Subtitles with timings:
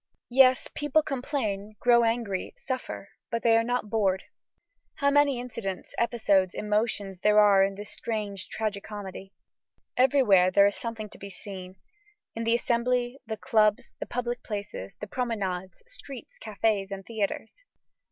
[0.31, 4.23] Yes, people complain, grow angry, suffer, but they are not bored.
[4.95, 9.31] How many incidents, episodes, emotions, there are in this strange tragi comedy!
[9.95, 11.75] Everywhere there is something to be seen;
[12.33, 17.61] in the Assembly, the clubs, the public places, the promenades, streets, cafés, and theatres.